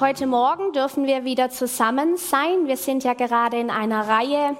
[0.00, 2.68] Heute Morgen dürfen wir wieder zusammen sein.
[2.68, 4.56] Wir sind ja gerade in einer Reihe,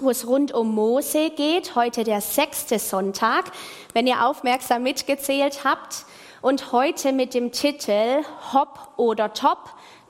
[0.00, 1.76] wo es rund um Mose geht.
[1.76, 3.52] Heute der sechste Sonntag,
[3.92, 6.06] wenn ihr aufmerksam mitgezählt habt.
[6.42, 9.60] Und heute mit dem Titel Hopp oder Top,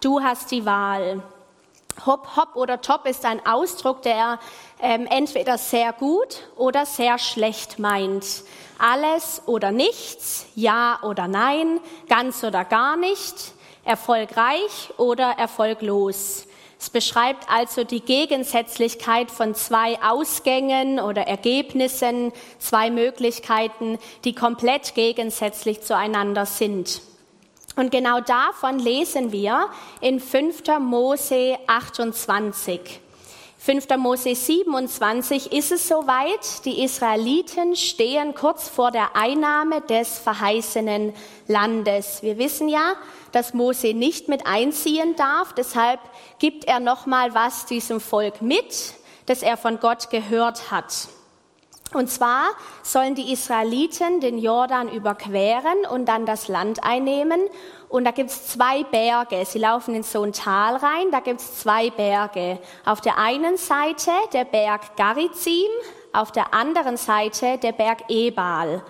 [0.00, 1.22] du hast die Wahl.
[2.06, 4.38] Hopp, hopp oder top ist ein Ausdruck, der
[4.80, 8.24] ähm, entweder sehr gut oder sehr schlecht meint.
[8.78, 13.53] Alles oder nichts, ja oder nein, ganz oder gar nicht,
[13.84, 16.46] erfolgreich oder erfolglos.
[16.78, 25.80] Es beschreibt also die Gegensätzlichkeit von zwei Ausgängen oder Ergebnissen, zwei Möglichkeiten, die komplett gegensätzlich
[25.82, 27.00] zueinander sind.
[27.76, 29.68] Und genau davon lesen wir
[30.00, 30.62] in 5.
[30.78, 33.00] Mose 28.
[33.64, 33.96] 5.
[33.96, 41.14] Mose 27 ist es soweit, die Israeliten stehen kurz vor der Einnahme des verheißenen
[41.48, 42.22] Landes.
[42.22, 42.92] Wir wissen ja,
[43.32, 46.00] dass Mose nicht mit einziehen darf, deshalb
[46.38, 48.92] gibt er nochmal was diesem Volk mit,
[49.24, 51.08] das er von Gott gehört hat.
[51.94, 52.48] Und zwar
[52.82, 57.40] sollen die Israeliten den Jordan überqueren und dann das Land einnehmen.
[57.94, 59.44] Und da gibt's zwei Berge.
[59.44, 61.12] Sie laufen in so ein Tal rein.
[61.12, 62.58] Da gibt's zwei Berge.
[62.84, 65.70] Auf der einen Seite der Berg Garizim,
[66.12, 68.82] auf der anderen Seite der Berg Ebal.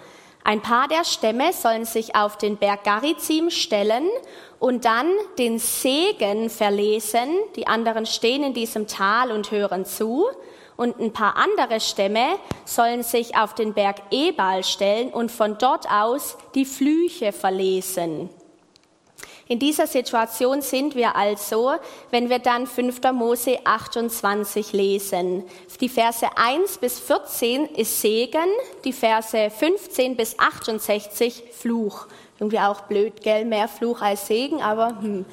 [0.42, 4.08] Ein paar der Stämme sollen sich auf den Berg Garizim stellen
[4.58, 7.28] und dann den Segen verlesen.
[7.56, 10.28] Die anderen stehen in diesem Tal und hören zu
[10.78, 15.90] und ein paar andere Stämme sollen sich auf den Berg Ebal stellen und von dort
[15.90, 18.30] aus die Flüche verlesen.
[19.46, 21.72] In dieser Situation sind wir also,
[22.10, 23.00] wenn wir dann 5.
[23.12, 25.44] Mose 28 lesen.
[25.80, 28.48] Die Verse 1 bis 14 ist Segen,
[28.84, 32.06] die Verse 15 bis 68 Fluch.
[32.38, 33.44] Irgendwie auch blöd, gell?
[33.44, 35.26] Mehr Fluch als Segen, aber hm.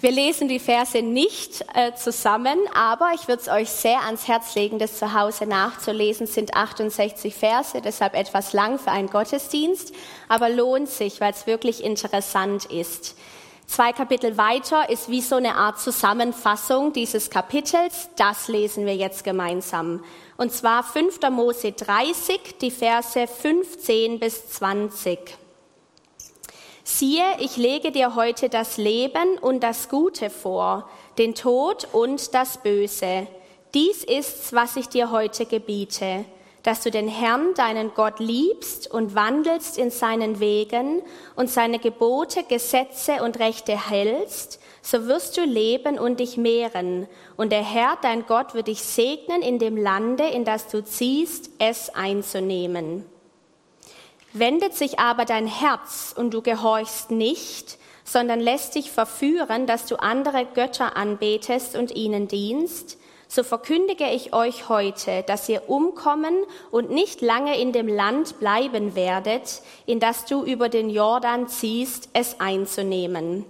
[0.00, 4.54] Wir lesen die Verse nicht äh, zusammen, aber ich würde es euch sehr ans Herz
[4.54, 6.24] legen, das zu Hause nachzulesen.
[6.24, 9.92] Es sind 68 Verse, deshalb etwas lang für einen Gottesdienst,
[10.28, 13.16] aber lohnt sich, weil es wirklich interessant ist.
[13.68, 18.08] Zwei Kapitel weiter ist wie so eine Art Zusammenfassung dieses Kapitels.
[18.16, 20.02] Das lesen wir jetzt gemeinsam.
[20.38, 21.20] Und zwar 5.
[21.30, 25.18] Mose 30, die Verse 15 bis 20.
[26.82, 32.56] Siehe, ich lege dir heute das Leben und das Gute vor, den Tod und das
[32.62, 33.26] Böse.
[33.74, 36.24] Dies ist's, was ich dir heute gebiete,
[36.68, 41.00] dass du den Herrn, deinen Gott, liebst und wandelst in seinen Wegen
[41.34, 47.08] und seine Gebote, Gesetze und Rechte hältst, so wirst du leben und dich mehren,
[47.38, 51.48] und der Herr, dein Gott, wird dich segnen in dem Lande, in das du ziehst,
[51.58, 53.06] es einzunehmen.
[54.34, 59.96] Wendet sich aber dein Herz und du gehorchst nicht, sondern lässt dich verführen, dass du
[59.96, 62.98] andere Götter anbetest und ihnen dienst,
[63.28, 66.34] so verkündige ich euch heute, dass ihr umkommen
[66.70, 72.08] und nicht lange in dem Land bleiben werdet, in das du über den Jordan ziehst,
[72.14, 73.44] es einzunehmen.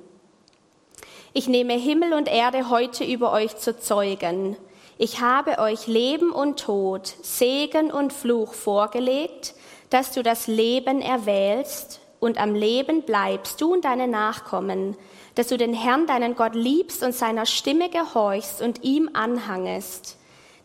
[1.33, 4.57] Ich nehme Himmel und Erde heute über euch zu Zeugen.
[4.99, 9.55] Ich habe euch Leben und Tod, Segen und Fluch vorgelegt,
[9.91, 14.97] dass du das Leben erwählst und am Leben bleibst, du und deine Nachkommen,
[15.39, 20.17] dass du den Herrn, deinen Gott, liebst und seiner Stimme gehorchst und ihm anhangest.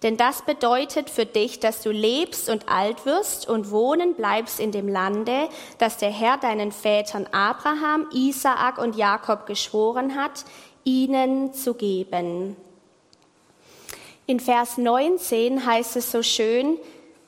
[0.02, 4.72] Denn das bedeutet für dich, dass du lebst und alt wirst und wohnen bleibst in
[4.72, 5.48] dem Lande,
[5.78, 10.44] das der Herr deinen Vätern Abraham, Isaak und Jakob geschworen hat,
[10.84, 12.56] ihnen zu geben.
[14.26, 16.80] In Vers 19 heißt es so schön,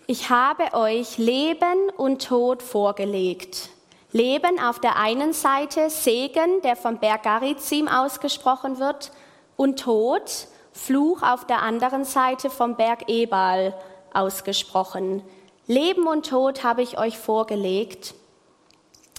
[0.08, 3.70] ich habe euch Leben und Tod vorgelegt.
[4.16, 9.12] Leben auf der einen Seite, Segen, der vom Berg Garizim ausgesprochen wird,
[9.58, 13.78] und Tod, Fluch auf der anderen Seite vom Berg Ebal
[14.14, 15.22] ausgesprochen.
[15.68, 18.16] Leben und Tod habe ich euch vorgelegt,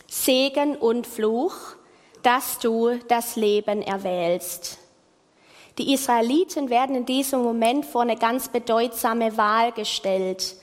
[0.08, 1.56] Segen und Fluch,
[2.22, 4.78] dass du das Leben erwählst.
[5.76, 10.56] Die Israeliten werden in diesem Moment vor eine ganz bedeutsame Wahl gestellt.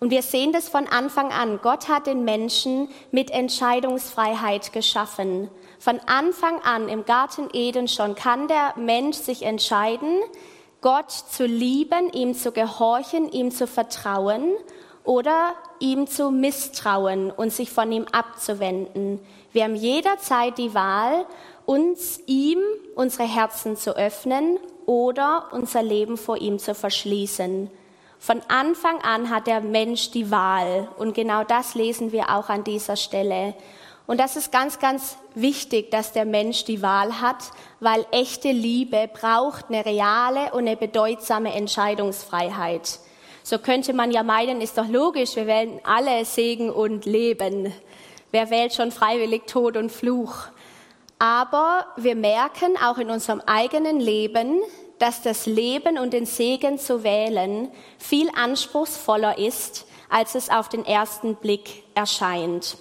[0.00, 1.60] Und wir sehen das von Anfang an.
[1.62, 5.50] Gott hat den Menschen mit Entscheidungsfreiheit geschaffen.
[5.78, 10.20] Von Anfang an im Garten Eden schon kann der Mensch sich entscheiden,
[10.80, 14.54] Gott zu lieben, ihm zu gehorchen, ihm zu vertrauen
[15.04, 19.20] oder ihm zu misstrauen und sich von ihm abzuwenden.
[19.52, 21.26] Wir haben jederzeit die Wahl,
[21.66, 22.58] uns ihm
[22.94, 27.70] unsere Herzen zu öffnen oder unser Leben vor ihm zu verschließen.
[28.22, 32.64] Von Anfang an hat der Mensch die Wahl und genau das lesen wir auch an
[32.64, 33.54] dieser Stelle.
[34.06, 37.38] Und das ist ganz, ganz wichtig, dass der Mensch die Wahl hat,
[37.80, 42.98] weil echte Liebe braucht eine reale und eine bedeutsame Entscheidungsfreiheit.
[43.42, 47.72] So könnte man ja meinen, ist doch logisch, wir wählen alle Segen und Leben.
[48.32, 50.34] Wer wählt schon freiwillig Tod und Fluch?
[51.18, 54.60] Aber wir merken auch in unserem eigenen Leben,
[55.00, 57.68] dass das Leben und den Segen zu wählen
[57.98, 62.76] viel anspruchsvoller ist, als es auf den ersten Blick erscheint.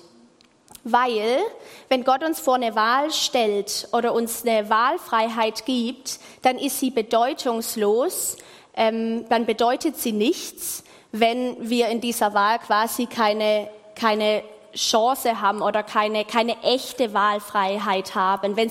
[0.83, 1.39] Weil,
[1.87, 6.91] wenn Gott uns vor eine Wahl stellt oder uns eine Wahlfreiheit gibt, dann ist sie
[6.91, 8.37] bedeutungslos,
[8.75, 14.43] ähm, dann bedeutet sie nichts, wenn wir in dieser Wahl quasi keine, keine
[14.75, 18.57] Chance haben oder keine, keine echte Wahlfreiheit haben.
[18.57, 18.67] Wenn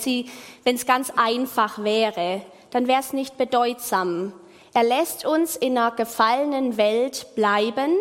[0.75, 4.33] es ganz einfach wäre, dann wäre es nicht bedeutsam.
[4.75, 7.97] Er lässt uns in einer gefallenen Welt bleiben,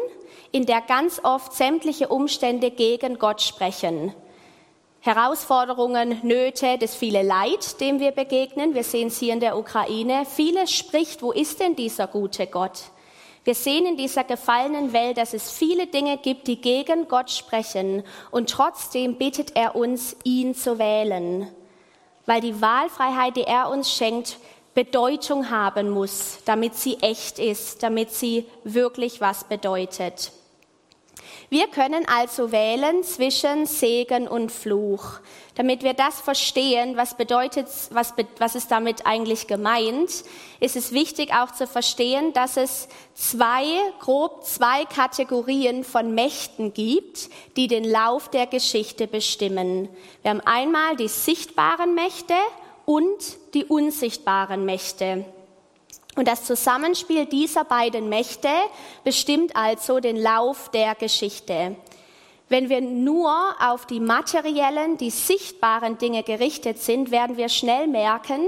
[0.51, 4.13] in der ganz oft sämtliche Umstände gegen Gott sprechen.
[4.99, 8.73] Herausforderungen, Nöte, das viele Leid, dem wir begegnen.
[8.73, 10.25] Wir sehen es hier in der Ukraine.
[10.25, 12.91] Vieles spricht, wo ist denn dieser gute Gott?
[13.45, 18.03] Wir sehen in dieser gefallenen Welt, dass es viele Dinge gibt, die gegen Gott sprechen.
[18.29, 21.47] Und trotzdem bittet er uns, ihn zu wählen.
[22.25, 24.37] Weil die Wahlfreiheit, die er uns schenkt,
[24.77, 30.31] Bedeutung haben muss, damit sie echt ist, damit sie wirklich was bedeutet.
[31.49, 35.13] Wir können also wählen zwischen Segen und Fluch.
[35.55, 40.11] Damit wir das verstehen, was bedeutet, was, was ist damit eigentlich gemeint,
[40.59, 43.65] ist es wichtig auch zu verstehen, dass es zwei,
[43.99, 49.89] grob zwei Kategorien von Mächten gibt, die den Lauf der Geschichte bestimmen.
[50.21, 52.35] Wir haben einmal die sichtbaren Mächte
[52.87, 55.25] und die unsichtbaren Mächte.
[56.15, 58.47] Und das Zusammenspiel dieser beiden Mächte
[59.03, 61.75] bestimmt also den Lauf der Geschichte.
[62.47, 63.29] Wenn wir nur
[63.59, 68.39] auf die materiellen, die sichtbaren Dinge gerichtet sind, werden wir schnell merken,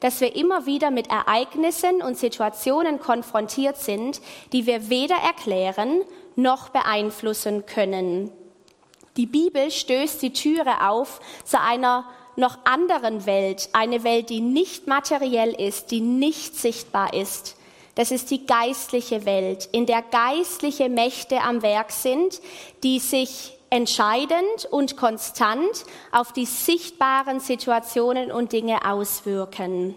[0.00, 4.20] dass wir immer wieder mit Ereignissen und Situationen konfrontiert sind,
[4.52, 6.02] die wir weder erklären
[6.36, 8.30] noch beeinflussen können.
[9.16, 12.04] Die Bibel stößt die Türe auf zu einer
[12.36, 17.56] noch anderen Welt, eine Welt, die nicht materiell ist, die nicht sichtbar ist.
[17.94, 22.40] Das ist die geistliche Welt, in der geistliche Mächte am Werk sind,
[22.82, 29.94] die sich entscheidend und konstant auf die sichtbaren Situationen und Dinge auswirken.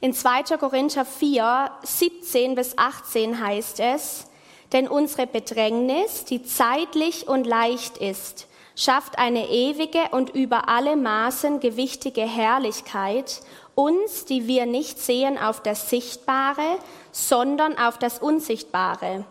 [0.00, 0.56] In 2.
[0.58, 4.26] Korinther 4, 17 bis 18 heißt es,
[4.72, 8.47] denn unsere Bedrängnis, die zeitlich und leicht ist,
[8.78, 13.40] schafft eine ewige und über alle Maßen gewichtige Herrlichkeit
[13.74, 16.78] uns, die wir nicht sehen auf das Sichtbare,
[17.10, 19.24] sondern auf das Unsichtbare.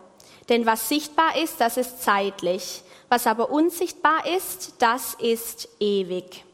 [0.50, 2.82] Denn was sichtbar ist, das ist zeitlich.
[3.08, 6.44] Was aber unsichtbar ist, das ist ewig.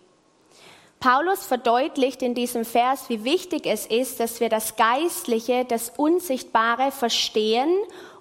[1.00, 6.92] Paulus verdeutlicht in diesem Vers, wie wichtig es ist, dass wir das Geistliche, das Unsichtbare
[6.92, 7.76] verstehen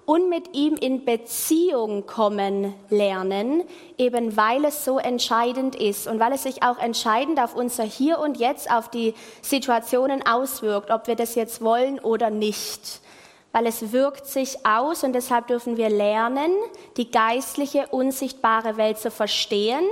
[0.05, 3.63] und mit ihm in Beziehung kommen lernen,
[3.97, 8.19] eben weil es so entscheidend ist und weil es sich auch entscheidend auf unser Hier
[8.19, 13.01] und Jetzt, auf die Situationen auswirkt, ob wir das jetzt wollen oder nicht.
[13.53, 16.51] Weil es wirkt sich aus und deshalb dürfen wir lernen,
[16.97, 19.85] die geistliche, unsichtbare Welt zu verstehen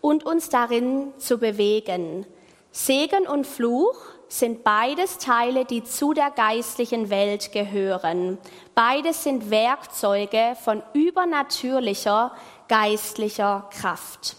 [0.00, 2.26] und uns darin zu bewegen.
[2.70, 3.96] Segen und Fluch
[4.28, 8.38] sind beides Teile, die zu der geistlichen Welt gehören.
[8.74, 12.32] Beides sind Werkzeuge von übernatürlicher
[12.68, 14.36] geistlicher Kraft.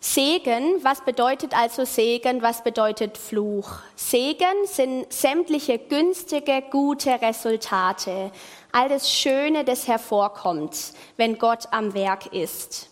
[0.00, 3.68] Segen, was bedeutet also Segen, was bedeutet Fluch?
[3.96, 8.30] Segen sind sämtliche günstige, gute Resultate,
[8.70, 12.90] all das Schöne, das hervorkommt, wenn Gott am Werk ist.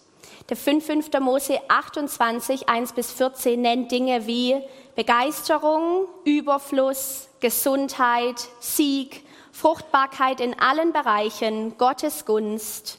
[0.49, 0.89] Der 5.
[1.21, 4.57] Mose 28, 1 bis 14 nennt Dinge wie
[4.97, 9.23] Begeisterung, Überfluss, Gesundheit, Sieg,
[9.53, 12.99] Fruchtbarkeit in allen Bereichen, Gottes Gunst,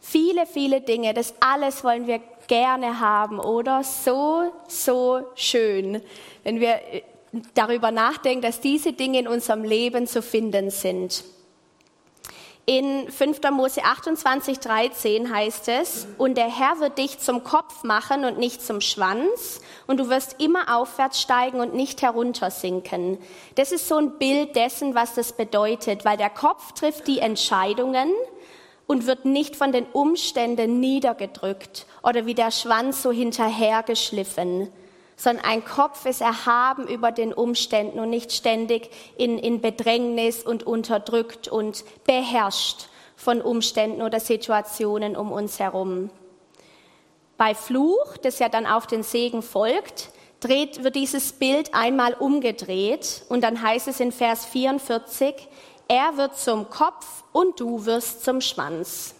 [0.00, 1.14] viele, viele Dinge.
[1.14, 3.82] Das alles wollen wir gerne haben, oder?
[3.82, 6.02] So, so schön,
[6.44, 6.80] wenn wir
[7.54, 11.24] darüber nachdenken, dass diese Dinge in unserem Leben zu finden sind.
[12.70, 13.40] In 5.
[13.50, 18.62] Mose 28, 13 heißt es, und der Herr wird dich zum Kopf machen und nicht
[18.62, 23.18] zum Schwanz, und du wirst immer aufwärts steigen und nicht heruntersinken.
[23.56, 28.12] Das ist so ein Bild dessen, was das bedeutet, weil der Kopf trifft die Entscheidungen
[28.86, 34.70] und wird nicht von den Umständen niedergedrückt oder wie der Schwanz so hinterhergeschliffen
[35.20, 40.62] sondern ein Kopf ist erhaben über den Umständen und nicht ständig in, in Bedrängnis und
[40.62, 42.86] unterdrückt und beherrscht
[43.16, 46.08] von Umständen oder Situationen um uns herum.
[47.36, 50.08] Bei Fluch, das ja dann auf den Segen folgt,
[50.40, 55.34] dreht, wird dieses Bild einmal umgedreht und dann heißt es in Vers 44,
[55.86, 59.16] er wird zum Kopf und du wirst zum Schwanz.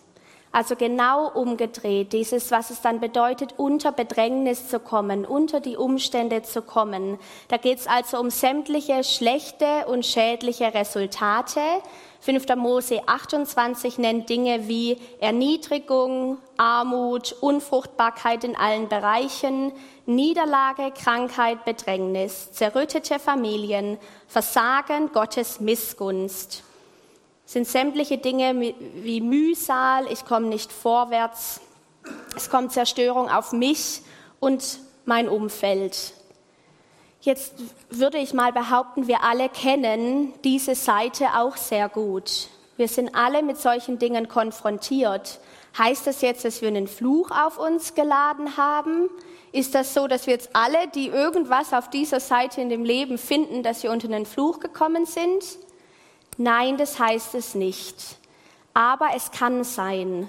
[0.52, 6.42] Also genau umgedreht, dieses, was es dann bedeutet, unter Bedrängnis zu kommen, unter die Umstände
[6.42, 7.18] zu kommen.
[7.46, 11.60] Da geht es also um sämtliche schlechte und schädliche Resultate.
[12.18, 12.56] 5.
[12.56, 19.70] Mose 28 nennt Dinge wie Erniedrigung, Armut, Unfruchtbarkeit in allen Bereichen,
[20.04, 26.64] Niederlage, Krankheit, Bedrängnis, zerrüttete Familien, Versagen, Gottes Missgunst
[27.50, 31.60] sind sämtliche Dinge wie Mühsal, ich komme nicht vorwärts,
[32.36, 34.02] es kommt Zerstörung auf mich
[34.38, 36.12] und mein Umfeld.
[37.22, 37.54] Jetzt
[37.90, 42.46] würde ich mal behaupten, wir alle kennen diese Seite auch sehr gut.
[42.76, 45.40] Wir sind alle mit solchen Dingen konfrontiert.
[45.76, 49.10] Heißt das jetzt, dass wir einen Fluch auf uns geladen haben?
[49.50, 53.18] Ist das so, dass wir jetzt alle, die irgendwas auf dieser Seite in dem Leben
[53.18, 55.42] finden, dass wir unter einen Fluch gekommen sind?
[56.36, 57.96] Nein, das heißt es nicht.
[58.74, 60.28] Aber es kann sein.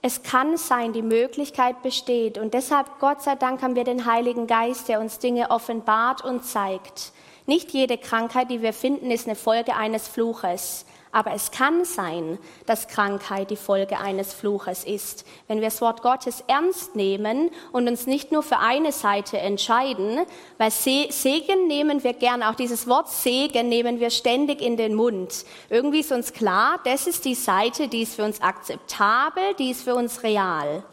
[0.00, 2.38] Es kann sein, die Möglichkeit besteht.
[2.38, 6.44] Und deshalb, Gott sei Dank, haben wir den Heiligen Geist, der uns Dinge offenbart und
[6.44, 7.12] zeigt.
[7.46, 10.86] Nicht jede Krankheit, die wir finden, ist eine Folge eines Fluches.
[11.10, 15.24] Aber es kann sein, dass Krankheit die Folge eines Fluches ist.
[15.46, 20.20] Wenn wir das Wort Gottes ernst nehmen und uns nicht nur für eine Seite entscheiden,
[20.58, 25.44] weil Segen nehmen wir gern, auch dieses Wort Segen nehmen wir ständig in den Mund.
[25.70, 29.84] Irgendwie ist uns klar, das ist die Seite, die ist für uns akzeptabel, die ist
[29.84, 30.84] für uns real.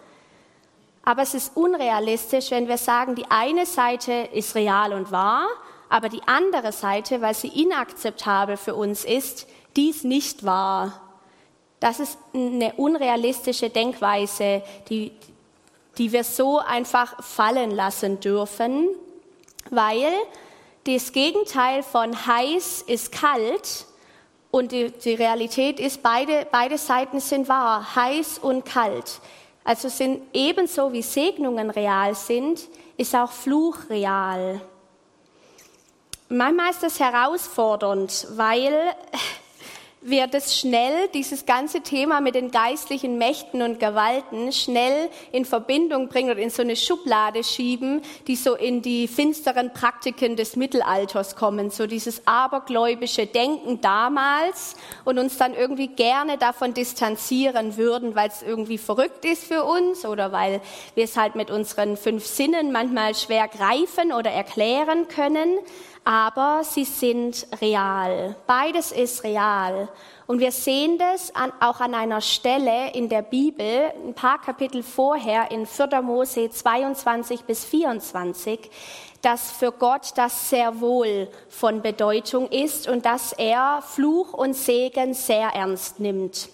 [1.04, 5.46] Aber es ist unrealistisch, wenn wir sagen, die eine Seite ist real und wahr,
[5.88, 11.02] aber die andere Seite, weil sie inakzeptabel für uns ist, dies nicht wahr.
[11.80, 15.12] Das ist eine unrealistische Denkweise, die,
[15.98, 18.88] die wir so einfach fallen lassen dürfen,
[19.70, 20.12] weil
[20.86, 23.86] das Gegenteil von heiß ist kalt
[24.52, 29.20] und die, die Realität ist, beide, beide Seiten sind wahr, heiß und kalt.
[29.64, 32.68] Also sind ebenso wie Segnungen real sind,
[32.98, 34.62] ist auch Fluch real.
[36.30, 38.96] Manchmal ist das herausfordernd, weil
[40.08, 46.10] wir das schnell, dieses ganze Thema mit den geistlichen Mächten und Gewalten, schnell in Verbindung
[46.10, 51.36] bringen oder in so eine Schublade schieben, die so in die finsteren Praktiken des Mittelalters
[51.36, 58.30] kommen, so dieses abergläubische Denken damals und uns dann irgendwie gerne davon distanzieren würden, weil
[58.30, 60.62] es irgendwie verrückt ist für uns oder weil
[60.94, 65.58] wir es halt mit unseren fünf Sinnen manchmal schwer greifen oder erklären können
[66.06, 68.36] aber sie sind real.
[68.46, 69.90] Beides ist real.
[70.28, 74.84] Und wir sehen das an, auch an einer Stelle in der Bibel, ein paar Kapitel
[74.84, 76.04] vorher in 4.
[76.04, 78.70] Mose 22 bis 24,
[79.24, 85.16] dass für Gott das sehr wohl von Bedeutung ist und dass er Fluch und Segen
[85.16, 86.50] sehr ernst nimmt.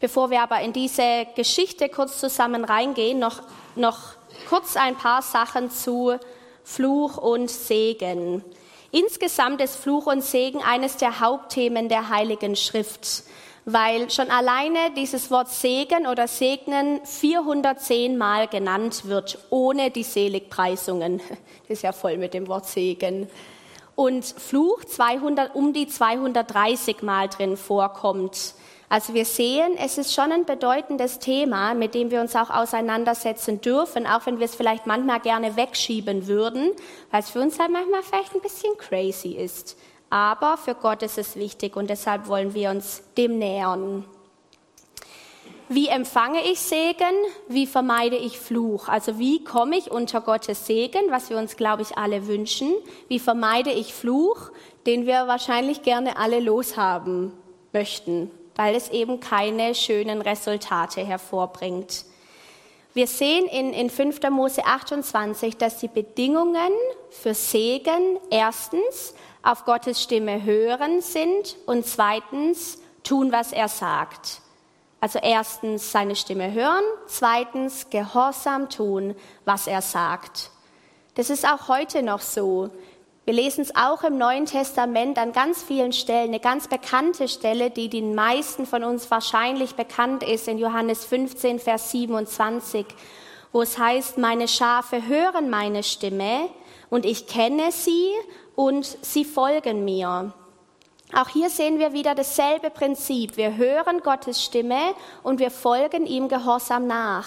[0.00, 3.42] Bevor wir aber in diese Geschichte kurz zusammen reingehen, noch,
[3.76, 3.98] noch
[4.48, 6.18] kurz ein paar Sachen zu
[6.68, 8.42] Fluch und Segen.
[8.90, 13.22] Insgesamt ist Fluch und Segen eines der Hauptthemen der Heiligen Schrift,
[13.64, 21.18] weil schon alleine dieses Wort Segen oder Segnen 410 Mal genannt wird, ohne die Seligpreisungen.
[21.68, 23.28] Das ist ja voll mit dem Wort Segen.
[23.94, 28.54] Und Fluch 200, um die 230 Mal drin vorkommt.
[28.88, 33.60] Also wir sehen, es ist schon ein bedeutendes Thema, mit dem wir uns auch auseinandersetzen
[33.60, 36.70] dürfen, auch wenn wir es vielleicht manchmal gerne wegschieben würden,
[37.10, 39.76] weil es für uns halt manchmal vielleicht ein bisschen crazy ist.
[40.08, 44.04] Aber für Gott ist es wichtig und deshalb wollen wir uns dem nähern.
[45.68, 47.16] Wie empfange ich Segen?
[47.48, 48.86] Wie vermeide ich Fluch?
[48.86, 52.72] Also wie komme ich unter Gottes Segen, was wir uns, glaube ich, alle wünschen?
[53.08, 54.52] Wie vermeide ich Fluch,
[54.86, 57.32] den wir wahrscheinlich gerne alle loshaben
[57.72, 58.30] möchten?
[58.56, 62.04] Weil es eben keine schönen Resultate hervorbringt.
[62.94, 64.20] Wir sehen in, in 5.
[64.30, 66.72] Mose 28, dass die Bedingungen
[67.10, 74.40] für Segen erstens auf Gottes Stimme hören sind und zweitens tun, was er sagt.
[74.98, 80.50] Also erstens seine Stimme hören, zweitens gehorsam tun, was er sagt.
[81.16, 82.70] Das ist auch heute noch so.
[83.26, 86.28] Wir lesen es auch im Neuen Testament an ganz vielen Stellen.
[86.28, 91.58] Eine ganz bekannte Stelle, die den meisten von uns wahrscheinlich bekannt ist, in Johannes 15,
[91.58, 92.86] Vers 27,
[93.50, 96.48] wo es heißt, meine Schafe hören meine Stimme
[96.88, 98.12] und ich kenne sie
[98.54, 100.32] und sie folgen mir.
[101.12, 103.36] Auch hier sehen wir wieder dasselbe Prinzip.
[103.36, 107.26] Wir hören Gottes Stimme und wir folgen ihm gehorsam nach.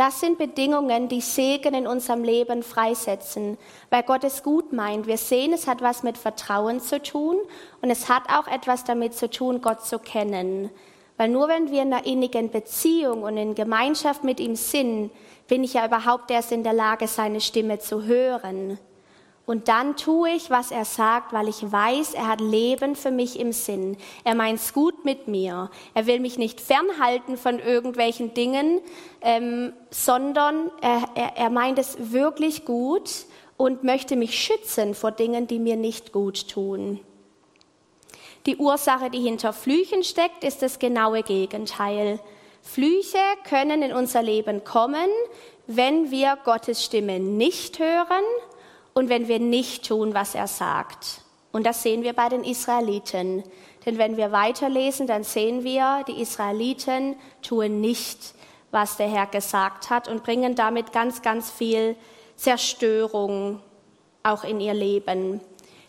[0.00, 3.58] Das sind Bedingungen, die Segen in unserem Leben freisetzen,
[3.90, 5.06] weil Gott es gut meint.
[5.06, 7.36] Wir sehen, es hat was mit Vertrauen zu tun
[7.82, 10.70] und es hat auch etwas damit zu tun, Gott zu kennen.
[11.18, 15.10] Weil nur wenn wir in einer innigen Beziehung und in Gemeinschaft mit ihm sind,
[15.48, 18.78] bin ich ja überhaupt erst in der Lage, seine Stimme zu hören.
[19.50, 23.36] Und dann tue ich, was er sagt, weil ich weiß, er hat Leben für mich
[23.36, 23.96] im Sinn.
[24.22, 25.72] Er meint's gut mit mir.
[25.92, 28.80] Er will mich nicht fernhalten von irgendwelchen Dingen,
[29.20, 33.10] ähm, sondern er, er, er meint es wirklich gut
[33.56, 37.00] und möchte mich schützen vor Dingen, die mir nicht gut tun.
[38.46, 42.20] Die Ursache, die hinter Flüchen steckt, ist das genaue Gegenteil.
[42.62, 45.10] Flüche können in unser Leben kommen,
[45.66, 48.24] wenn wir Gottes Stimme nicht hören
[48.94, 51.22] und wenn wir nicht tun, was er sagt.
[51.52, 53.42] Und das sehen wir bei den Israeliten.
[53.84, 58.34] Denn wenn wir weiterlesen, dann sehen wir, die Israeliten tun nicht,
[58.70, 61.96] was der Herr gesagt hat und bringen damit ganz, ganz viel
[62.36, 63.60] Zerstörung
[64.22, 65.40] auch in ihr Leben.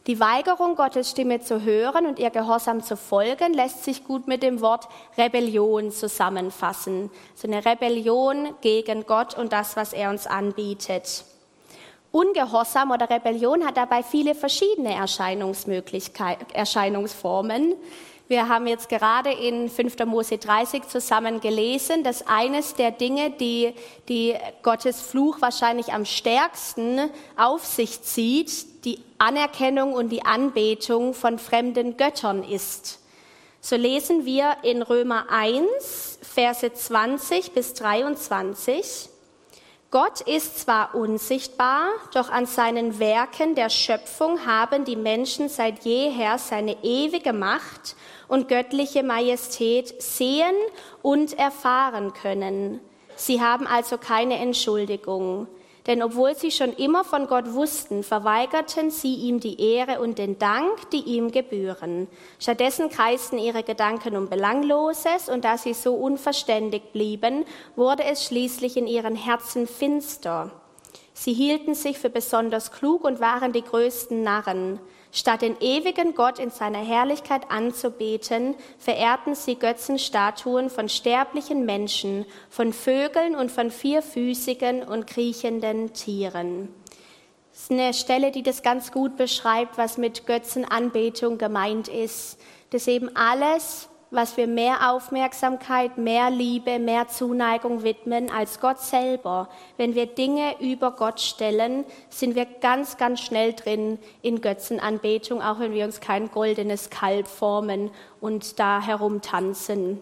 [0.08, 4.42] Die Weigerung, Gottes Stimme zu hören und ihr Gehorsam zu folgen, lässt sich gut mit
[4.42, 7.12] dem Wort Rebellion zusammenfassen.
[7.36, 11.24] So eine Rebellion gegen Gott und das, was er uns anbietet.
[12.12, 17.76] Ungehorsam oder Rebellion hat dabei viele verschiedene Erscheinungsformen.
[18.28, 20.06] Wir haben jetzt gerade in 5.
[20.06, 23.74] Mose 30 zusammen gelesen, dass eines der Dinge, die,
[24.08, 31.40] die Gottes Fluch wahrscheinlich am stärksten auf sich zieht, die Anerkennung und die Anbetung von
[31.40, 33.00] fremden Göttern ist.
[33.60, 39.11] So lesen wir in Römer 1, Verse 20 bis 23.
[39.92, 46.38] Gott ist zwar unsichtbar, doch an seinen Werken der Schöpfung haben die Menschen seit jeher
[46.38, 47.98] seine ewige Macht
[48.30, 50.56] und göttliche Majestät sehen
[51.02, 52.80] und erfahren können.
[53.18, 55.48] Sie haben also keine Entschuldigung.
[55.88, 60.38] Denn obwohl sie schon immer von Gott wussten, verweigerten sie ihm die Ehre und den
[60.38, 62.08] Dank, die ihm gebühren.
[62.40, 68.78] Stattdessen kreisten ihre Gedanken um Belangloses, und da sie so unverständig blieben, wurde es schließlich
[68.78, 70.52] in ihren Herzen finster.
[71.14, 74.80] Sie hielten sich für besonders klug und waren die größten Narren.
[75.14, 82.72] Statt den ewigen Gott in seiner Herrlichkeit anzubeten, verehrten sie Götzenstatuen von sterblichen Menschen, von
[82.72, 86.70] Vögeln und von vierfüßigen und kriechenden Tieren.
[87.52, 92.40] Das ist eine Stelle, die das ganz gut beschreibt, was mit Götzenanbetung gemeint ist.
[92.70, 99.48] Dass eben alles, was wir mehr Aufmerksamkeit, mehr Liebe, mehr Zuneigung widmen als Gott selber.
[99.78, 105.60] Wenn wir Dinge über Gott stellen, sind wir ganz, ganz schnell drin in Götzenanbetung, auch
[105.60, 110.02] wenn wir uns kein goldenes Kalb formen und da herumtanzen.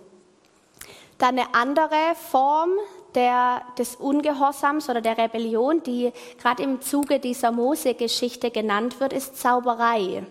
[1.19, 2.71] Dann eine andere Form
[3.13, 9.37] der, des Ungehorsams oder der Rebellion, die gerade im Zuge dieser Mose-Geschichte genannt wird, ist
[9.37, 10.23] Zauberei.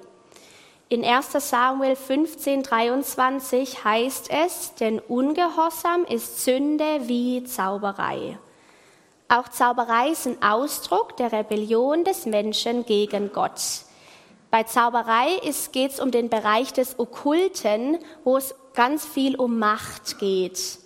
[0.90, 8.38] In 1 Samuel 15, 23 heißt es, denn Ungehorsam ist Sünde wie Zauberei.
[9.28, 13.60] Auch Zauberei ist ein Ausdruck der Rebellion des Menschen gegen Gott.
[14.50, 15.38] Bei Zauberei
[15.72, 20.78] geht es um den Bereich des Okkulten, wo es ganz viel um Macht geht.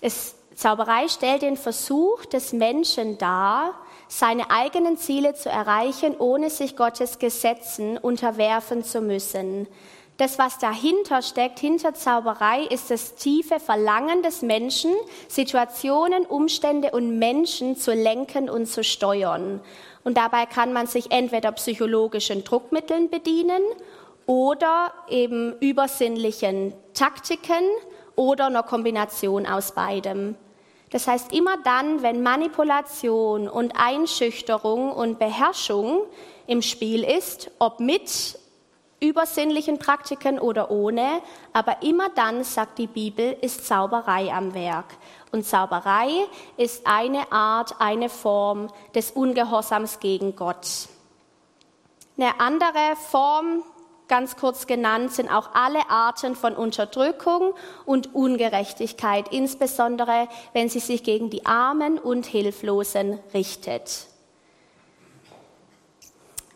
[0.00, 3.74] Es, Zauberei stellt den Versuch des Menschen dar,
[4.08, 9.66] seine eigenen Ziele zu erreichen, ohne sich Gottes Gesetzen unterwerfen zu müssen.
[10.16, 14.92] Das, was dahinter steckt, hinter Zauberei, ist das tiefe Verlangen des Menschen,
[15.28, 19.60] Situationen, Umstände und Menschen zu lenken und zu steuern.
[20.04, 23.62] Und dabei kann man sich entweder psychologischen Druckmitteln bedienen
[24.24, 27.64] oder eben übersinnlichen Taktiken
[28.14, 30.36] oder einer Kombination aus beidem.
[30.90, 36.02] Das heißt, immer dann, wenn Manipulation und Einschüchterung und Beherrschung
[36.46, 38.38] im Spiel ist, ob mit
[39.00, 41.20] übersinnlichen Praktiken oder ohne,
[41.52, 44.86] aber immer dann, sagt die Bibel, ist Zauberei am Werk.
[45.32, 46.08] Und Zauberei
[46.56, 50.88] ist eine Art, eine Form des Ungehorsams gegen Gott.
[52.16, 53.62] Eine andere Form
[54.08, 61.02] ganz kurz genannt sind auch alle Arten von Unterdrückung und Ungerechtigkeit, insbesondere wenn sie sich
[61.02, 64.06] gegen die Armen und Hilflosen richtet.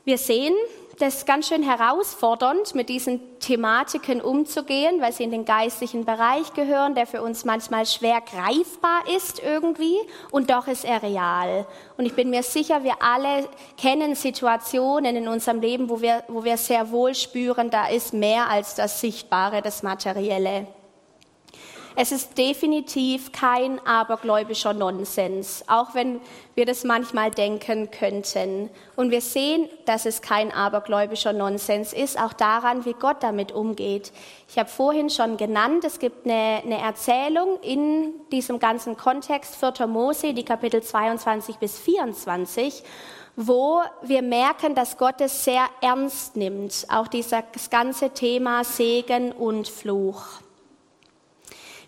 [0.05, 0.55] Wir sehen,
[1.01, 6.53] das ist ganz schön herausfordernd, mit diesen Thematiken umzugehen, weil sie in den geistlichen Bereich
[6.53, 9.97] gehören, der für uns manchmal schwer greifbar ist irgendwie
[10.31, 11.67] und doch ist er real.
[11.97, 16.45] Und ich bin mir sicher, wir alle kennen Situationen in unserem Leben, wo wir, wo
[16.45, 20.67] wir sehr wohl spüren, da ist mehr als das Sichtbare, das Materielle.
[21.97, 26.21] Es ist definitiv kein abergläubischer Nonsens, auch wenn
[26.55, 28.71] wir das manchmal denken könnten.
[28.95, 34.13] Und wir sehen, dass es kein abergläubischer Nonsens ist, auch daran, wie Gott damit umgeht.
[34.49, 39.87] Ich habe vorhin schon genannt, es gibt eine, eine Erzählung in diesem ganzen Kontext 4.
[39.87, 42.83] Mose, die Kapitel 22 bis 24
[43.37, 49.69] wo wir merken, dass Gott es sehr ernst nimmt, auch dieses ganze Thema Segen und
[49.69, 50.41] Fluch.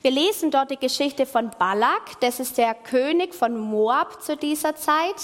[0.02, 4.74] Wir lesen dort die Geschichte von Balak, das ist der König von Moab zu dieser
[4.74, 5.14] Zeit,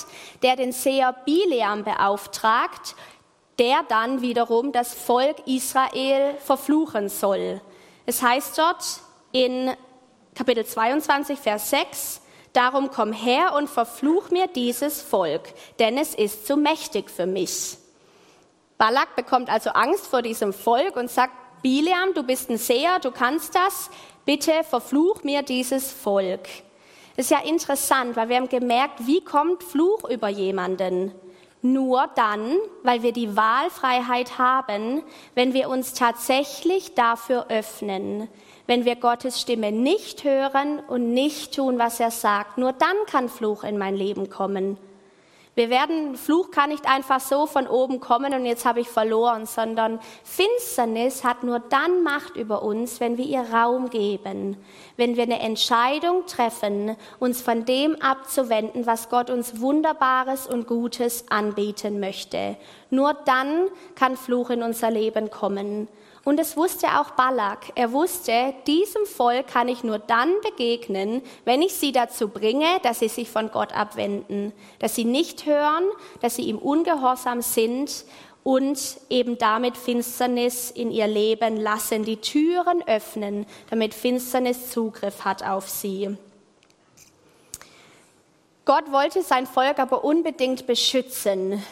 [0.45, 2.95] der den Seher Bileam beauftragt,
[3.59, 7.61] der dann wiederum das Volk Israel verfluchen soll.
[8.07, 8.85] Es heißt dort
[9.33, 9.75] in
[10.37, 12.21] Kapitel 22, Vers 6,
[12.53, 15.43] Darum komm her und verfluch mir dieses Volk,
[15.81, 17.79] denn es ist zu mächtig für mich.
[18.79, 23.11] Balak bekommt also Angst vor diesem Volk und sagt, Bileam, du bist ein Seher, du
[23.11, 23.90] kannst das,
[24.25, 26.49] bitte verfluch mir dieses Volk.
[27.16, 31.12] Das ist ja interessant, weil wir haben gemerkt, wie kommt Fluch über jemanden?
[31.62, 35.03] Nur dann, weil wir die Wahlfreiheit haben,
[35.35, 38.29] wenn wir uns tatsächlich dafür öffnen,
[38.68, 42.59] wenn wir Gottes Stimme nicht hören und nicht tun, was er sagt.
[42.59, 44.79] Nur dann kann Fluch in mein Leben kommen.
[45.59, 49.44] Wir werden, Fluch kann nicht einfach so von oben kommen und jetzt habe ich verloren,
[49.44, 54.57] sondern Finsternis hat nur dann Macht über uns, wenn wir ihr Raum geben,
[54.97, 61.25] wenn wir eine Entscheidung treffen, uns von dem abzuwenden, was Gott uns Wunderbares und Gutes
[61.29, 62.57] anbieten möchte.
[62.90, 63.66] Nur dann
[63.97, 65.88] kann Fluch in unser Leben kommen.
[66.29, 67.73] Und es wusste auch Balak.
[67.75, 72.99] Er wusste, diesem Volk kann ich nur dann begegnen, wenn ich sie dazu bringe, dass
[72.99, 75.85] sie sich von Gott abwenden, dass sie nicht hören,
[76.21, 78.05] dass sie ihm ungehorsam sind
[78.45, 85.43] und eben damit Finsternis in ihr Leben lassen, die Türen öffnen, damit Finsternis Zugriff hat
[85.43, 86.14] auf sie.
[88.67, 91.62] Gott wollte sein Volk aber unbedingt beschützen.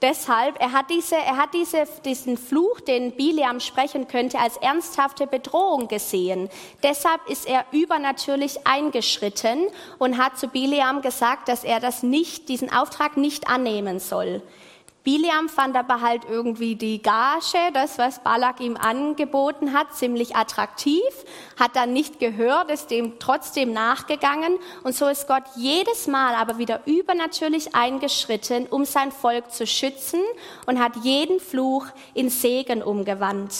[0.00, 5.26] Deshalb, er hat, diese, er hat diese, diesen Fluch, den Bileam sprechen könnte, als ernsthafte
[5.26, 6.48] Bedrohung gesehen.
[6.84, 9.66] Deshalb ist er übernatürlich eingeschritten
[9.98, 14.40] und hat zu Bileam gesagt, dass er das nicht, diesen Auftrag nicht annehmen soll.
[15.08, 21.00] Biliam fand aber halt irgendwie die Gage, das, was Balak ihm angeboten hat, ziemlich attraktiv,
[21.58, 26.58] hat dann nicht gehört, ist dem trotzdem nachgegangen und so ist Gott jedes Mal aber
[26.58, 30.20] wieder übernatürlich eingeschritten, um sein Volk zu schützen
[30.66, 33.54] und hat jeden Fluch in Segen umgewandt.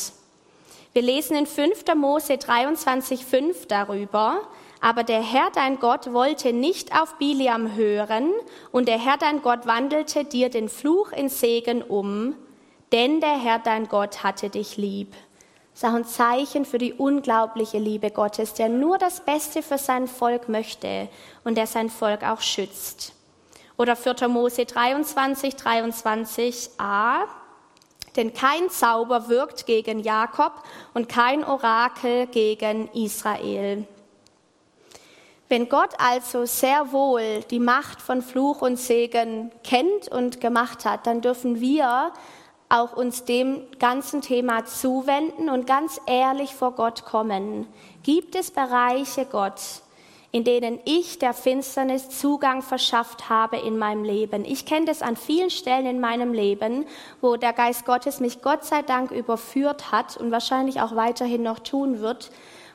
[0.93, 1.83] Wir lesen in 5.
[1.97, 4.43] Mose 23,5 darüber,
[4.81, 8.33] aber der Herr dein Gott wollte nicht auf Biliam hören,
[8.71, 12.35] und der Herr dein Gott wandelte dir den Fluch in Segen um,
[12.93, 15.13] denn der Herr dein Gott hatte dich lieb.
[15.73, 19.79] Das ist auch ein Zeichen für die unglaubliche Liebe Gottes, der nur das Beste für
[19.79, 21.09] sein Volk möchte
[21.45, 23.13] und der sein Volk auch schützt.
[23.77, 24.27] Oder 4.
[24.27, 27.27] Mose 23, 23a.
[28.17, 30.53] Denn kein Zauber wirkt gegen Jakob
[30.95, 33.87] und kein Orakel gegen Israel.
[35.49, 41.07] Wenn Gott also sehr wohl die Macht von Fluch und Segen kennt und gemacht hat,
[41.07, 42.13] dann dürfen wir
[42.69, 47.67] auch uns dem ganzen Thema zuwenden und ganz ehrlich vor Gott kommen.
[48.03, 49.61] Gibt es Bereiche, Gott,
[50.33, 54.45] in denen ich der Finsternis Zugang verschafft habe in meinem Leben.
[54.45, 56.85] Ich kenne das an vielen Stellen in meinem Leben,
[57.23, 61.61] wo der Geist Gottes mich Gott sei Dank überführt hat und wahrscheinlich auch weiterhin noch
[61.61, 62.31] tun wird,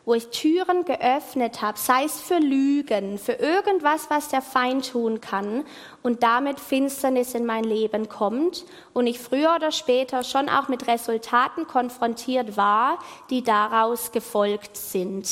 [0.05, 5.21] wo ich Türen geöffnet habe, sei es für Lügen, für irgendwas, was der Feind tun
[5.21, 5.63] kann
[6.01, 10.87] und damit Finsternis in mein Leben kommt und ich früher oder später schon auch mit
[10.87, 15.29] Resultaten konfrontiert war, die daraus gefolgt sind.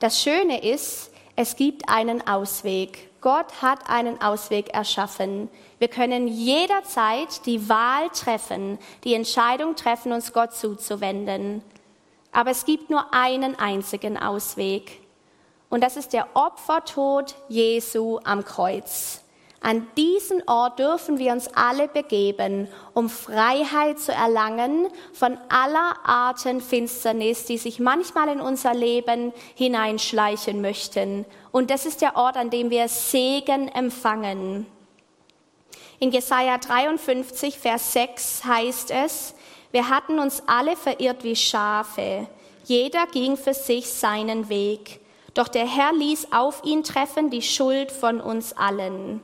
[0.00, 3.10] Das Schöne ist, es gibt einen Ausweg.
[3.22, 5.48] Gott hat einen Ausweg erschaffen.
[5.78, 11.62] Wir können jederzeit die Wahl treffen, die Entscheidung treffen, uns Gott zuzuwenden.
[12.34, 15.00] Aber es gibt nur einen einzigen Ausweg.
[15.70, 19.22] Und das ist der Opfertod Jesu am Kreuz.
[19.60, 26.60] An diesen Ort dürfen wir uns alle begeben, um Freiheit zu erlangen von aller Arten
[26.60, 31.24] Finsternis, die sich manchmal in unser Leben hineinschleichen möchten.
[31.50, 34.66] Und das ist der Ort, an dem wir Segen empfangen.
[35.98, 39.34] In Jesaja 53, Vers 6 heißt es,
[39.74, 42.28] wir hatten uns alle verirrt wie Schafe.
[42.62, 45.00] Jeder ging für sich seinen Weg.
[45.34, 49.20] Doch der Herr ließ auf ihn treffen die Schuld von uns allen.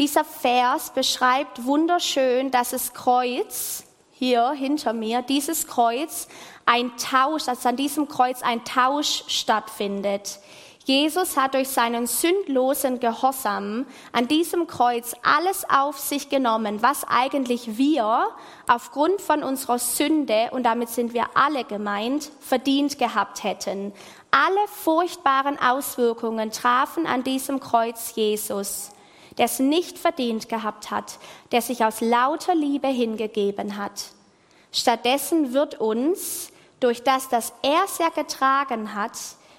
[0.00, 6.26] Dieser Vers beschreibt wunderschön, dass das Kreuz hier hinter mir, dieses Kreuz
[6.66, 10.40] ein Tausch, dass an diesem Kreuz ein Tausch stattfindet.
[10.88, 17.76] Jesus hat durch seinen sündlosen Gehorsam an diesem Kreuz alles auf sich genommen, was eigentlich
[17.76, 18.30] wir
[18.66, 23.92] aufgrund von unserer Sünde, und damit sind wir alle gemeint, verdient gehabt hätten.
[24.30, 28.88] Alle furchtbaren Auswirkungen trafen an diesem Kreuz Jesus,
[29.36, 31.18] der es nicht verdient gehabt hat,
[31.52, 34.06] der sich aus lauter Liebe hingegeben hat.
[34.72, 39.12] Stattdessen wird uns, durch das, dass er ja getragen hat,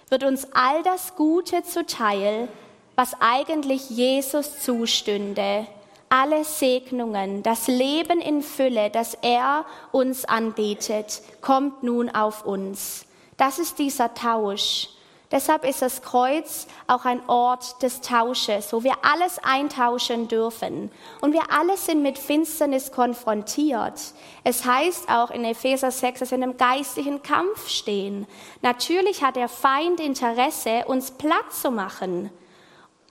[0.09, 2.47] wird uns all das Gute zuteil,
[2.95, 5.67] was eigentlich Jesus zustünde.
[6.09, 13.05] Alle Segnungen, das Leben in Fülle, das er uns anbietet, kommt nun auf uns.
[13.37, 14.89] Das ist dieser Tausch.
[15.31, 20.89] Deshalb ist das Kreuz auch ein Ort des Tausches, wo wir alles eintauschen dürfen.
[21.21, 24.01] Und wir alle sind mit Finsternis konfrontiert.
[24.43, 28.25] Es heißt auch in Epheser 6, dass wir in einem geistlichen Kampf stehen.
[28.63, 32.31] Natürlich hat der Feind Interesse, uns platt zu machen.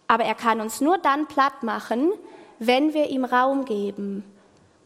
[0.08, 2.10] Aber er kann uns nur dann platt machen,
[2.58, 4.24] wenn wir ihm Raum geben.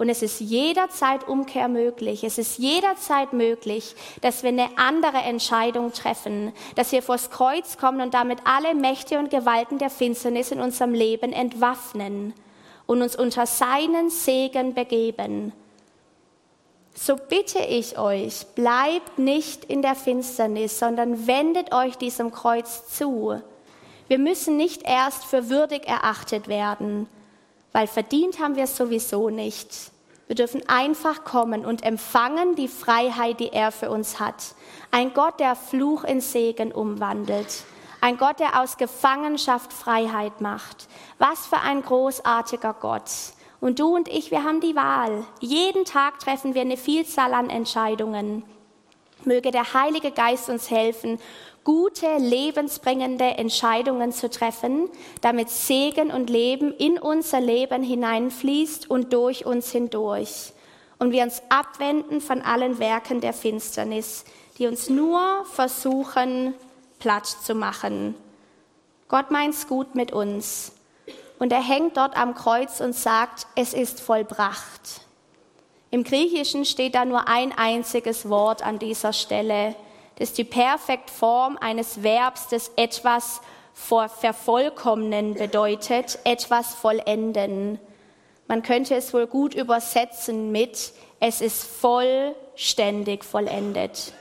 [0.03, 2.25] Und es ist jederzeit Umkehr möglich.
[2.25, 8.01] Es ist jederzeit möglich, dass wir eine andere Entscheidung treffen, dass wir vors Kreuz kommen
[8.01, 12.35] und damit alle Mächte und Gewalten der Finsternis in unserem Leben entwaffnen
[12.87, 15.53] und uns unter seinen Segen begeben.
[16.97, 23.41] So bitte ich euch, bleibt nicht in der Finsternis, sondern wendet euch diesem Kreuz zu.
[24.09, 27.07] Wir müssen nicht erst für würdig erachtet werden,
[27.71, 29.92] weil verdient haben wir es sowieso nicht.
[30.33, 34.55] Wir dürfen einfach kommen und empfangen die Freiheit, die er für uns hat.
[34.91, 37.65] Ein Gott, der Fluch in Segen umwandelt.
[38.01, 40.89] Ein Gott, der aus Gefangenschaft Freiheit macht.
[41.19, 43.11] Was für ein großartiger Gott.
[43.61, 45.27] Und du und ich, wir haben die Wahl.
[45.41, 48.43] Jeden Tag treffen wir eine Vielzahl an Entscheidungen.
[49.27, 51.21] Möge der Heilige Geist uns helfen,
[51.65, 54.89] gute, lebensbringende Entscheidungen zu treffen,
[55.21, 60.53] damit Segen und Leben in unser Leben hineinfließt und durch uns hindurch.
[60.99, 64.25] Und wir uns abwenden von allen Werken der Finsternis,
[64.59, 66.55] die uns nur versuchen,
[66.99, 68.15] platt zu machen.
[69.09, 70.73] Gott meint's gut mit uns.
[71.39, 75.01] Und er hängt dort am Kreuz und sagt, es ist vollbracht.
[75.91, 79.75] Im Griechischen steht da nur ein einziges Wort an dieser Stelle.
[80.23, 83.41] Ist die Perfektform eines Verbs, das etwas
[83.75, 87.81] vervollkommnen bedeutet, etwas vollenden.
[88.47, 94.13] Man könnte es wohl gut übersetzen mit, es ist vollständig vollendet.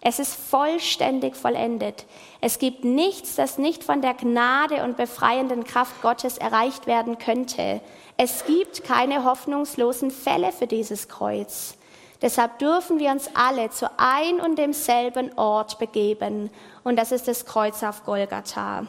[0.00, 2.06] Es ist vollständig vollendet.
[2.40, 7.80] Es gibt nichts, das nicht von der Gnade und befreienden Kraft Gottes erreicht werden könnte.
[8.16, 11.77] Es gibt keine hoffnungslosen Fälle für dieses Kreuz.
[12.20, 16.50] Deshalb dürfen wir uns alle zu ein und demselben Ort begeben.
[16.82, 18.86] Und das ist das Kreuz auf Golgatha.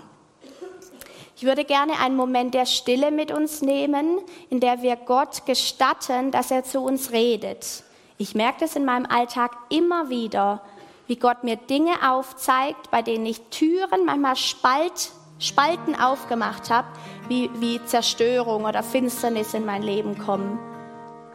[1.36, 6.32] Ich würde gerne einen Moment der Stille mit uns nehmen, in der wir Gott gestatten,
[6.32, 7.84] dass er zu uns redet.
[8.18, 10.62] Ich merke das in meinem Alltag immer wieder,
[11.08, 16.90] wie Gott mir Dinge aufzeigt, bei denen ich Türen, manchmal Spalt, Spalten aufgemacht habe,
[17.30, 20.60] wie, wie Zerstörung oder Finsternis in mein Leben kommen,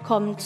[0.06, 0.42] kommt.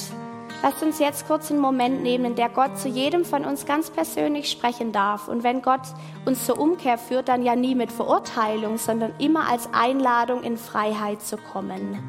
[0.60, 3.90] Lasst uns jetzt kurz einen Moment nehmen, in der Gott zu jedem von uns ganz
[3.90, 5.28] persönlich sprechen darf.
[5.28, 5.82] Und wenn Gott
[6.24, 11.22] uns zur Umkehr führt, dann ja nie mit Verurteilung, sondern immer als Einladung in Freiheit
[11.22, 12.02] zu kommen.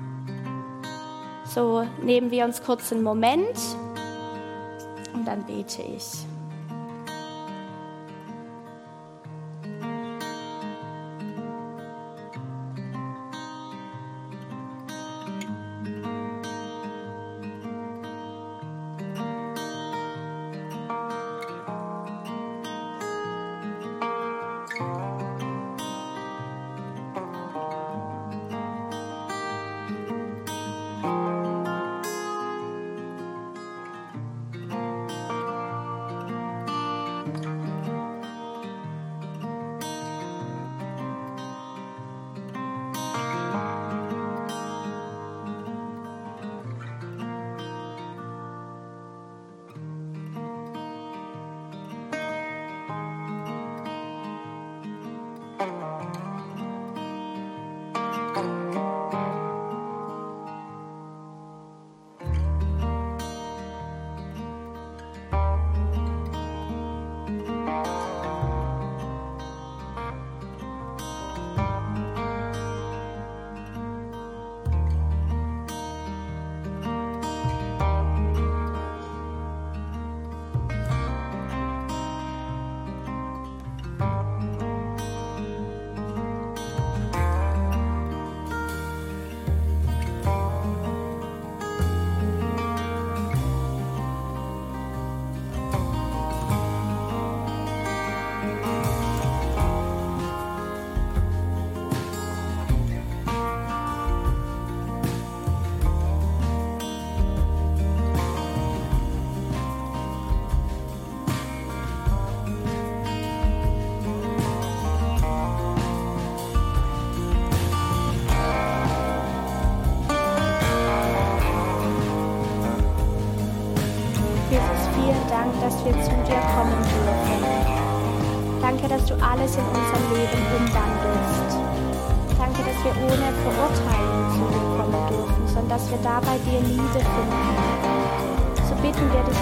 [1.45, 3.57] So nehmen wir uns kurz einen Moment
[5.13, 6.28] und dann bete ich.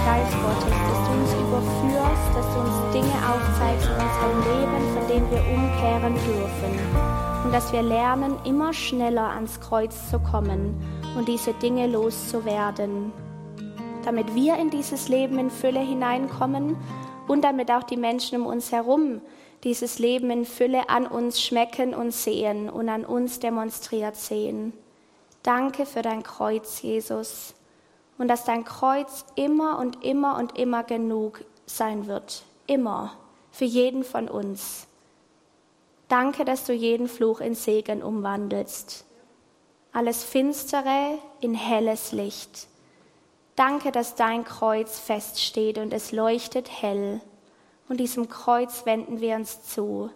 [0.08, 5.08] Geist Gottes, dass du uns überführst, dass du uns Dinge aufzeigst in unserem Leben, von
[5.10, 7.44] denen wir umkehren dürfen.
[7.44, 10.82] Und dass wir lernen, immer schneller ans Kreuz zu kommen
[11.18, 13.12] und diese Dinge loszuwerden
[14.08, 16.78] damit wir in dieses Leben in Fülle hineinkommen
[17.28, 19.22] und damit auch die Menschen um uns herum
[19.66, 24.72] dieses Leben in Fülle an uns schmecken und sehen und an uns demonstriert sehen.
[25.44, 27.54] Danke für dein Kreuz, Jesus,
[28.18, 33.14] und dass dein Kreuz immer und immer und immer genug sein wird, immer,
[33.52, 34.88] für jeden von uns.
[36.08, 39.06] Danke, dass du jeden Fluch in Segen umwandelst,
[39.92, 42.68] alles Finstere in helles Licht
[43.58, 47.22] Danke, dass dein Kreuz feststeht und es leuchtet hell.
[47.90, 50.12] Und diesem Kreuz wenden wir uns zu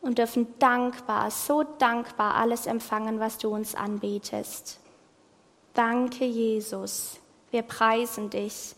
[0.00, 4.78] und dürfen dankbar, so dankbar alles empfangen, was du uns anbietest.
[5.74, 7.18] Danke, Jesus.
[7.50, 8.74] Wir preisen dich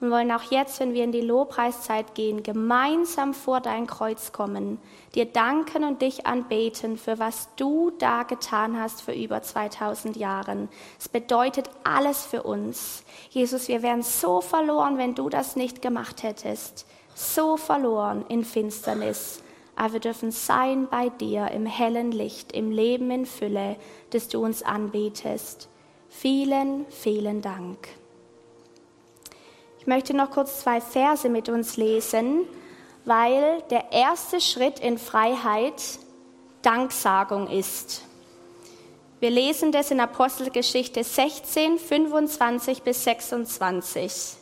[0.00, 4.78] und wollen auch jetzt, wenn wir in die Lobpreiszeit gehen, gemeinsam vor dein Kreuz kommen,
[5.14, 10.68] dir danken und dich anbeten für was du da getan hast für über 2000 Jahren.
[10.98, 13.04] Es bedeutet alles für uns.
[13.30, 16.86] Jesus, wir wären so verloren, wenn du das nicht gemacht hättest.
[17.14, 19.42] So verloren in Finsternis.
[19.76, 23.76] Aber wir dürfen sein bei dir im hellen Licht, im Leben in Fülle,
[24.10, 25.70] das du uns anbetest.
[26.08, 27.88] Vielen, vielen Dank.
[29.78, 32.46] Ich möchte noch kurz zwei Verse mit uns lesen,
[33.04, 35.80] weil der erste Schritt in Freiheit
[36.62, 38.02] Danksagung ist.
[39.20, 44.36] Wir lesen das in Apostelgeschichte 16, 25 bis 26.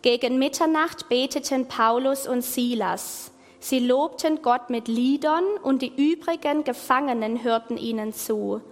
[0.00, 3.32] Gegen Mitternacht beteten Paulus und Silas.
[3.60, 8.62] Sie lobten Gott mit Liedern und die übrigen Gefangenen hörten ihnen zu.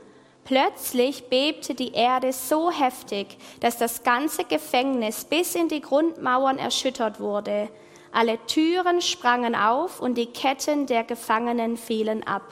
[0.47, 7.19] Plötzlich bebte die Erde so heftig, dass das ganze Gefängnis bis in die Grundmauern erschüttert
[7.19, 7.69] wurde.
[8.13, 12.45] Alle Türen sprangen auf und die Ketten der Gefangenen fielen ab.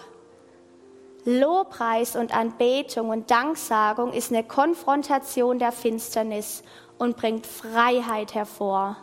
[1.25, 6.65] Lobpreis und Anbetung und Danksagung ist eine Konfrontation der Finsternis
[6.99, 8.97] und bringt Freiheit hervor,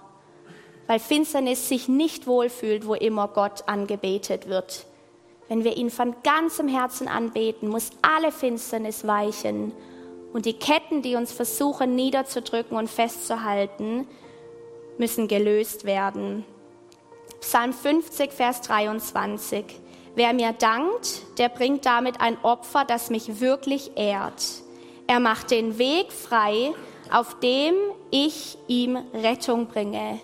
[0.88, 4.86] weil Finsternis sich nicht wohlfühlt, wo immer Gott angebetet wird.
[5.51, 9.73] Wenn wir ihn von ganzem Herzen anbeten, muss alle Finsternis weichen
[10.31, 14.07] und die Ketten, die uns versuchen niederzudrücken und festzuhalten,
[14.97, 16.45] müssen gelöst werden.
[17.41, 19.65] Psalm 50, Vers 23.
[20.15, 24.41] Wer mir dankt, der bringt damit ein Opfer, das mich wirklich ehrt.
[25.05, 26.71] Er macht den Weg frei,
[27.11, 27.73] auf dem
[28.09, 30.21] ich ihm Rettung bringe.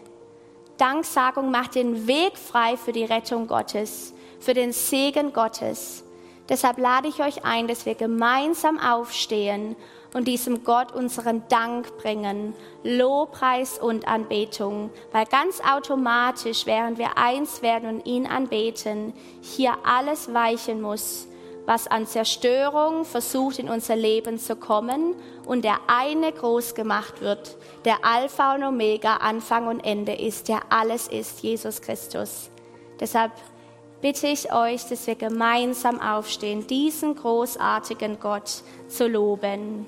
[0.77, 6.03] Danksagung macht den Weg frei für die Rettung Gottes für den Segen Gottes.
[6.49, 9.75] Deshalb lade ich euch ein, dass wir gemeinsam aufstehen
[10.13, 17.61] und diesem Gott unseren Dank bringen, Lobpreis und Anbetung, weil ganz automatisch, während wir eins
[17.61, 21.27] werden und ihn anbeten, hier alles weichen muss,
[21.65, 27.57] was an Zerstörung versucht in unser Leben zu kommen und der eine groß gemacht wird,
[27.83, 32.49] der Alpha und Omega, Anfang und Ende ist, der alles ist, Jesus Christus.
[33.01, 33.33] Deshalb
[34.01, 39.85] bitte ich euch, dass wir gemeinsam aufstehen, diesen großartigen Gott zu loben.